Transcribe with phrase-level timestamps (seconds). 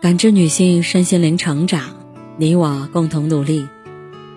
[0.00, 1.90] 感知女性身心灵成长，
[2.38, 3.68] 你我共同努力。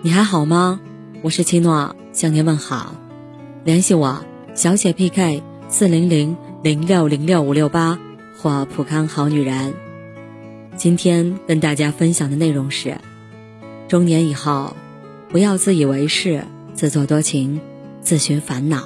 [0.02, 0.78] 你还好吗？
[1.22, 2.94] 我是七诺，向您问好。
[3.64, 7.98] 联系我，小写 PK 四零零零六零六五六八
[8.36, 9.72] 或普康好女人。
[10.76, 12.98] 今天跟大家分享的内容是：
[13.88, 14.76] 中年以后，
[15.30, 16.44] 不要自以为是、
[16.74, 17.62] 自作多情、
[18.02, 18.84] 自寻烦恼。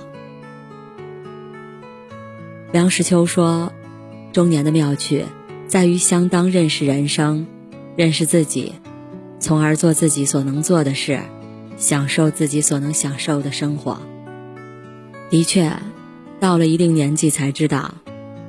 [2.71, 3.73] 梁实秋说
[4.33, 5.25] ：“中年的妙趣。”
[5.69, 7.47] 在于相当认识人生，
[7.95, 8.73] 认识自己，
[9.39, 11.21] 从而做自己所能做的事，
[11.77, 14.01] 享受自己所能享受的生活。
[15.29, 15.71] 的确，
[16.41, 17.93] 到了一定年纪才知道，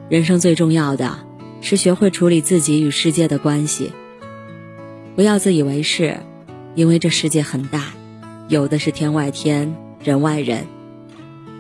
[0.08, 1.20] 人生最重要的
[1.60, 3.92] 是学会处理自己与世界的关系。
[5.18, 6.22] 不要自以为是，
[6.74, 7.88] 因为这世界很大，
[8.48, 10.66] 有的是天外天，人外人。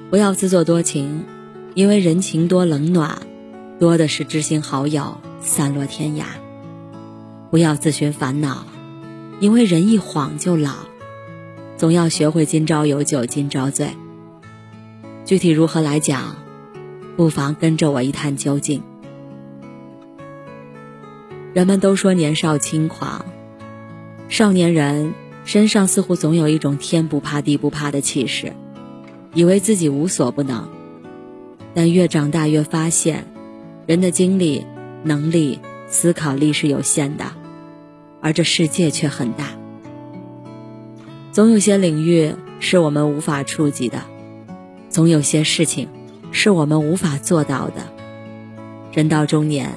[0.09, 1.25] 不要自作多情，
[1.73, 3.19] 因为人情多冷暖，
[3.79, 5.17] 多的是知心好友。
[5.41, 6.23] 散落天涯，
[7.49, 8.65] 不要自寻烦恼，
[9.39, 10.73] 因为人一晃就老，
[11.77, 13.91] 总要学会今朝有酒今朝醉。
[15.23, 16.35] 具体如何来讲，
[17.15, 18.83] 不妨跟着我一探究竟。
[21.53, 23.25] 人们都说年少轻狂，
[24.27, 25.13] 少年人
[25.45, 28.51] 身上似乎总有一种天不怕地不怕的气势，
[29.33, 30.67] 以为自己无所不能。
[31.73, 33.25] 但越长大越发现，
[33.89, 34.63] 人的精力。
[35.01, 37.23] 能力、思考力是有限的，
[38.21, 39.45] 而这世界却很大。
[41.31, 44.03] 总有些领域是我们无法触及的，
[44.89, 45.87] 总有些事情
[46.33, 47.75] 是我们无法做到的。
[48.91, 49.71] 人到中年，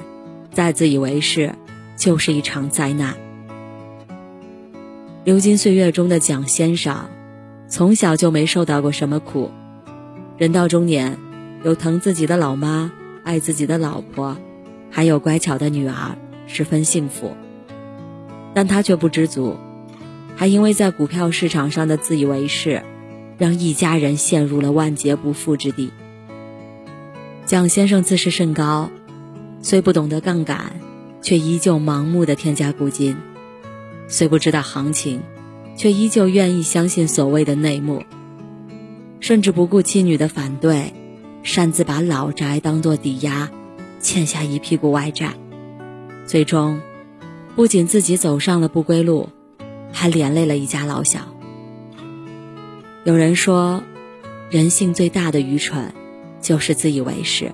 [0.51, 1.55] 再自以为是，
[1.95, 3.15] 就是一场灾难。
[5.23, 7.05] 流金岁月中的蒋先生，
[7.69, 9.49] 从小就没受到过什么苦。
[10.37, 11.17] 人到中年，
[11.63, 12.91] 有疼自己的老妈，
[13.23, 14.37] 爱自己的老婆。
[14.91, 17.35] 还有乖巧的女儿，十分幸福。
[18.53, 19.57] 但他却不知足，
[20.35, 22.83] 还因为在股票市场上的自以为是，
[23.39, 25.91] 让一家人陷入了万劫不复之地。
[27.47, 28.91] 蒋先生自视甚高，
[29.61, 30.79] 虽不懂得杠杆，
[31.23, 33.15] 却依旧盲目的添加股金；
[34.07, 35.23] 虽不知道行情，
[35.75, 38.03] 却依旧愿意相信所谓的内幕，
[39.19, 40.93] 甚至不顾妻女的反对，
[41.43, 43.49] 擅自把老宅当作抵押。
[43.99, 45.33] 欠下一屁股外债，
[46.25, 46.81] 最终
[47.55, 49.29] 不仅自己走上了不归路，
[49.93, 51.21] 还连累了一家老小。
[53.05, 53.81] 有人说，
[54.49, 55.93] 人性最大的愚蠢
[56.41, 57.49] 就是自以为是。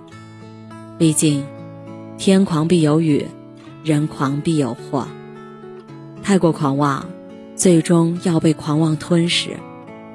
[0.98, 1.46] 毕竟，
[2.18, 3.28] 天狂必有雨，
[3.84, 5.08] 人狂必有祸。
[6.24, 7.08] 太过狂妄，
[7.56, 9.52] 最终要被狂妄吞噬；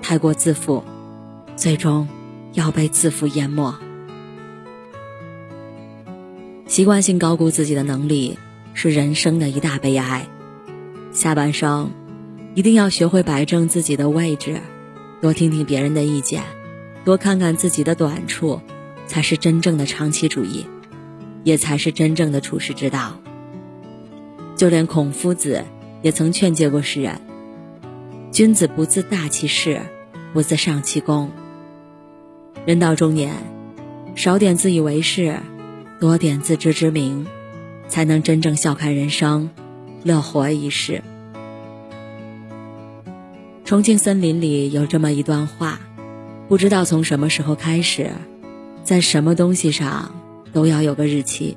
[0.02, 0.82] 太过自负，
[1.54, 2.08] 最终
[2.54, 3.75] 要被自负淹没。
[6.66, 8.38] 习惯性高估自己的能力
[8.72, 10.26] 是人生的一大悲哀。
[11.12, 11.91] 下半生
[12.54, 14.60] 一定要学会摆正自己的位置，
[15.20, 16.43] 多听听别人的意见，
[17.04, 18.60] 多看看自己的短处，
[19.06, 20.66] 才是真正的长期主义，
[21.44, 23.20] 也才是真正的处世之道。
[24.56, 25.64] 就连孔夫子
[26.03, 27.20] 也曾劝诫过世人
[28.32, 29.82] ：“君子不自大其事，
[30.32, 31.31] 不自上其功。”
[32.66, 33.34] 人到中年，
[34.15, 35.38] 少点自以为是。
[36.00, 37.26] 多点自知之明，
[37.88, 39.48] 才能真正笑看人生，
[40.03, 41.03] 乐活一世。
[43.64, 45.81] 重庆森林里有这么一段话：
[46.47, 48.10] 不知道从什么时候开始，
[48.82, 50.14] 在什么东西上
[50.53, 51.56] 都要有个日期。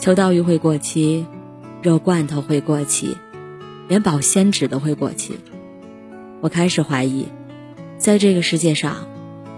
[0.00, 1.26] 秋刀鱼会过期，
[1.82, 3.16] 肉罐头会过期，
[3.86, 5.38] 连保鲜纸都会过期。
[6.40, 7.28] 我开始怀疑，
[7.96, 9.06] 在这个世界上，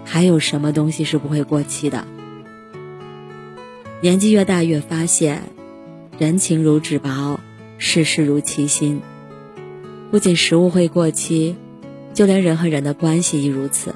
[0.05, 2.05] 还有什么东西是不会过期的？
[4.01, 5.43] 年纪越大，越发现，
[6.17, 7.39] 人情如纸薄，
[7.77, 9.01] 世事如其心。
[10.11, 11.55] 不仅食物会过期，
[12.13, 13.95] 就连人和人的关系亦如此。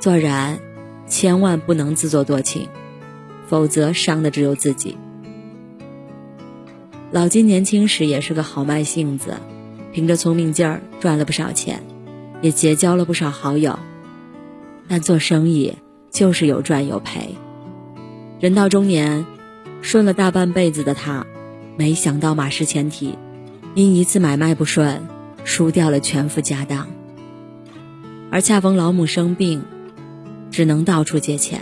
[0.00, 0.58] 做人，
[1.06, 2.68] 千万不能自作多情，
[3.46, 4.96] 否则伤的只有自己。
[7.10, 9.36] 老金年轻时也是个好卖性子，
[9.92, 11.82] 凭着聪明劲儿赚了不少钱，
[12.42, 13.78] 也结交了不少好友。
[14.88, 15.76] 但做生意
[16.10, 17.36] 就是有赚有赔。
[18.40, 19.26] 人到中年，
[19.82, 21.26] 顺了大半辈子的他，
[21.76, 23.16] 没想到马失前蹄，
[23.74, 25.06] 因一次买卖不顺，
[25.44, 26.88] 输掉了全副家当。
[28.30, 29.62] 而恰逢老母生病，
[30.50, 31.60] 只能到处借钱。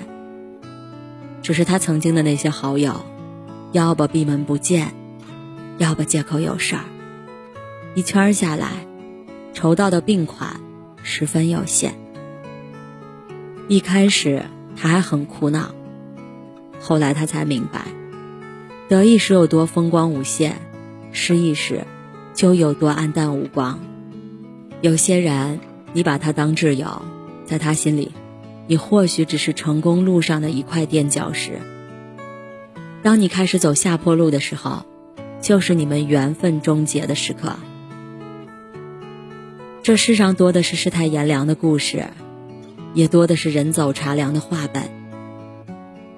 [1.43, 3.05] 只是他曾经的那些好友，
[3.73, 4.93] 要不闭门不见，
[5.79, 6.85] 要不借口有事儿，
[7.95, 8.87] 一圈下来，
[9.55, 10.61] 筹到的病款
[11.03, 11.95] 十分有限。
[13.69, 14.45] 一开始
[14.77, 15.75] 他还很苦恼。
[16.81, 17.87] 后来他才明白，
[18.89, 20.57] 得意时有多风光无限，
[21.11, 21.85] 失意时
[22.33, 23.81] 就有多黯淡无光。
[24.83, 25.59] 有些人，
[25.95, 27.03] 你把他当挚友，
[27.45, 28.13] 在他心里，
[28.69, 31.59] 你或许只是成功路上的一块垫脚石。
[33.03, 34.85] 当你开始走下坡路的时候，
[35.41, 37.57] 就是你们缘分终结的时刻。
[39.83, 42.09] 这世上多的是世态炎凉的故事，
[42.97, 44.83] 也多的是人走茶凉的话本。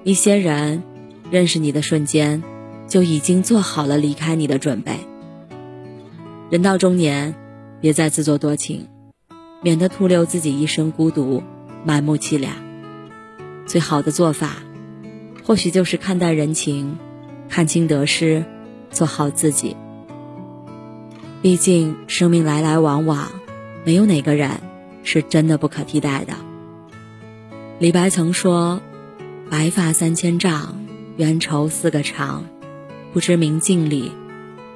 [0.03, 0.81] 一些人
[1.29, 2.41] 认识你的瞬间。
[2.89, 4.93] 就已经做好了离开你的准备。
[6.49, 7.35] 人到中年，
[7.79, 8.87] 别再自作多情，
[9.61, 11.43] 免得徒留自己一生孤独、
[11.85, 12.51] 满目凄凉。
[13.67, 14.63] 最好的做法，
[15.43, 16.97] 或许就是看淡人情，
[17.47, 18.43] 看清得失，
[18.89, 19.77] 做好自己。
[21.43, 23.31] 毕竟生命来来往往，
[23.85, 24.49] 没有哪个人
[25.03, 26.33] 是真的不可替代的。
[27.79, 28.81] 李白曾说
[29.49, 30.75] ：“白发三千丈，
[31.15, 32.43] 缘愁似个长。”
[33.13, 34.11] 不知明镜里，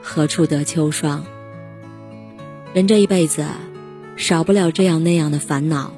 [0.02, 1.26] 何处得秋霜？
[2.74, 3.46] 人这一辈子，
[4.16, 5.92] 少不了这样那样的烦恼，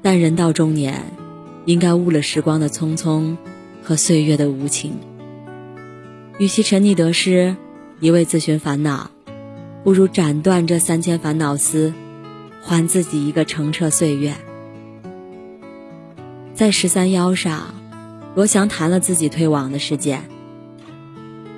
[0.00, 1.12] 但人到中年，
[1.66, 3.36] 应该悟了时光的匆匆
[3.82, 4.98] 和岁月的无情。
[6.38, 7.54] 与其沉溺得失，
[8.00, 9.10] 一味自寻烦恼，
[9.84, 11.92] 不如斩断这三千烦恼丝，
[12.62, 14.34] 还自己一个澄澈岁月。
[16.54, 17.74] 在十三邀上，
[18.36, 20.22] 罗翔谈了自己退网的事件。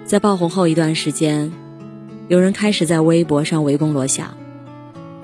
[0.06, 1.52] 在爆红后一段时间，
[2.28, 4.34] 有人开始在微博上围攻罗翔，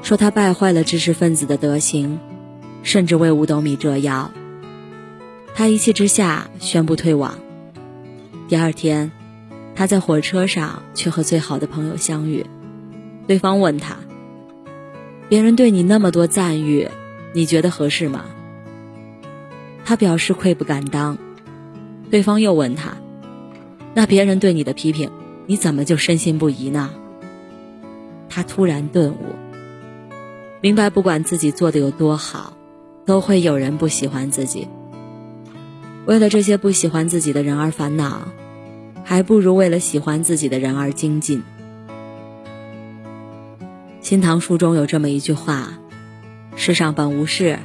[0.02, 2.20] 说他败坏了知识分子的德行，
[2.82, 4.30] 甚至为五斗米折腰。
[5.54, 7.38] 他一气之下宣布退网。
[8.48, 9.10] 第二天，
[9.74, 12.44] 他在火车上却和最好的朋友相遇，
[13.26, 13.96] 对方问他
[15.30, 16.90] ：“别人对你那么多赞誉，
[17.32, 18.26] 你觉得合适吗？”
[19.84, 21.18] 他表示愧不敢当。
[22.10, 22.96] 对方又问他。
[23.94, 25.10] 那别人对你的批评，
[25.46, 26.90] 你怎么就深信不疑呢？
[28.28, 29.36] 他突然顿悟，
[30.62, 32.54] 明白不管自己做的有多好，
[33.04, 34.66] 都会有人不喜欢自己。
[36.06, 38.28] 为了这些不喜欢自己的人而烦恼，
[39.04, 41.40] 还不如为了喜欢自己的人而精进。
[44.00, 45.78] 《新唐书》中有这么一句话
[46.56, 47.58] ：“世上本无事，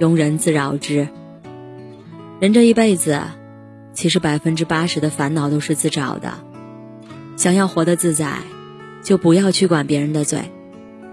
[0.00, 1.06] 庸人自扰之。”
[2.40, 3.20] 人这一辈子。
[3.92, 6.34] 其实百分之八十的烦恼都是自找的。
[7.38, 8.40] 想要活得自在，
[9.02, 10.52] 就不要去管别人的嘴，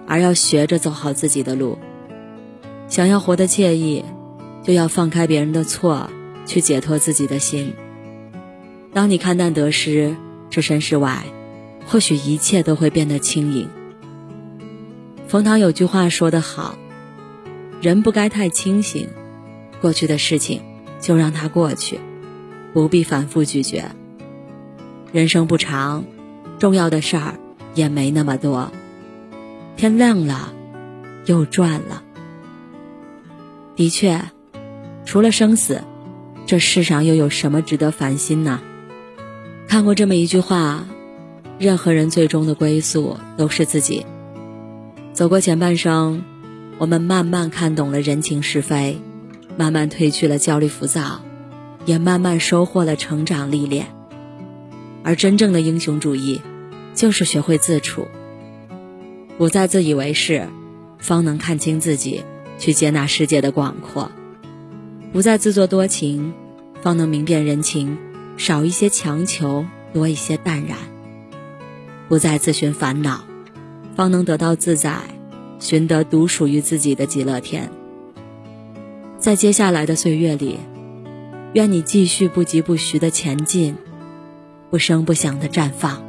[0.06, 1.78] 而要学着走好自己的路。
[2.90, 4.04] 想要活得惬意，
[4.64, 6.10] 就要放开别人的错，
[6.46, 7.74] 去解脱自己的心。
[8.92, 10.18] 当你看淡得失，
[10.50, 11.24] 置身事外，
[11.88, 13.70] 或许一切都会变得轻盈。
[15.30, 16.76] 冯唐有句话说得好
[17.82, 19.08] ：“人不该太清醒，
[19.80, 20.62] 过去的事情
[21.04, 22.00] 就让它过去。”
[22.74, 23.84] 不必反复咀嚼。
[25.12, 26.06] 人生不长，
[26.58, 27.36] 重要的事儿
[27.76, 28.72] 也没那么多。
[29.78, 30.52] 天亮了，
[31.28, 32.02] 又转了。
[33.76, 34.20] 的确，
[35.06, 35.82] 除了生死，
[36.48, 38.60] 这世上又有什么值得烦心呢？
[39.68, 40.86] 看过这么一句话：
[41.60, 44.04] 任何人最终的归宿都是自己。
[45.14, 46.24] 走过前半生，
[46.80, 49.00] 我们慢慢看懂了人情是非，
[49.58, 51.22] 慢慢褪去了焦虑浮躁。
[51.86, 53.88] 也慢慢收获了成长历练，
[55.04, 56.40] 而真正的英雄主义，
[56.96, 58.08] 就是学会自处，
[59.38, 60.48] 不再自以为是，
[60.98, 62.24] 方能看清自己，
[62.58, 64.10] 去接纳世界的广阔；
[65.12, 66.34] 不再自作多情，
[66.82, 67.98] 方能明辨人情，
[68.38, 70.78] 少一些强求，多一些淡然；
[72.08, 73.26] 不再自寻烦恼，
[73.94, 75.02] 方能得到自在，
[75.60, 77.70] 寻得独属于自己的极乐天。
[79.24, 80.60] 在接下来的岁月里。
[81.54, 83.78] 愿你继续不疾不徐的前进，
[84.70, 86.04] 不声不响的绽放。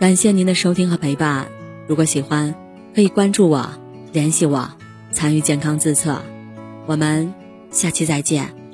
[0.00, 1.46] 感谢您的收听和陪伴。
[1.86, 2.52] 如果喜欢，
[2.96, 3.70] 可以关注我、
[4.12, 4.68] 联系我、
[5.12, 6.20] 参与健康自测。
[6.86, 7.32] 我们
[7.70, 8.65] 下期再见。